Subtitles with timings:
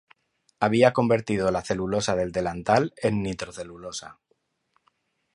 [0.59, 4.19] Había convertido la celulosa del delantal en nitrocelulosa.